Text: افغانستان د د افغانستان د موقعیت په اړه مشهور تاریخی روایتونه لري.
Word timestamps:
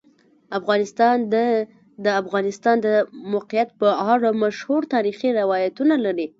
افغانستان 0.59 1.17
د 1.33 1.35
د 2.05 2.07
افغانستان 2.21 2.75
د 2.85 2.87
موقعیت 3.33 3.69
په 3.79 3.89
اړه 4.13 4.29
مشهور 4.43 4.81
تاریخی 4.93 5.29
روایتونه 5.39 5.95
لري. 6.05 6.27